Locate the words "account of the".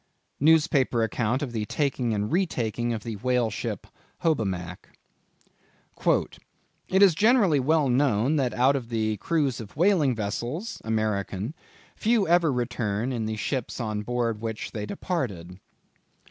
1.03-1.63